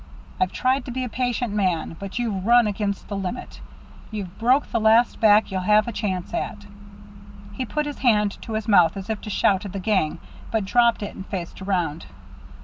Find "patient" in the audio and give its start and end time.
1.09-1.53